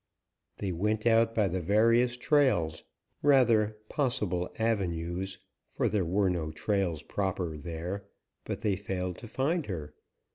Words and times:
They 0.57 0.71
went 0.71 1.05
out 1.05 1.35
by 1.35 1.47
the 1.47 1.61
various 1.61 2.17
trails 2.17 2.83
rather 3.21 3.77
possible 3.87 4.49
avenues, 4.57 5.37
for 5.69 5.87
there 5.87 6.03
were 6.03 6.27
no 6.31 6.49
trails 6.49 7.03
proper 7.03 7.55
there, 7.55 8.05
but 8.43 8.61
they 8.61 8.75
failed 8.75 9.19
to 9.19 9.27
find 9.27 9.67
her. 9.67 9.93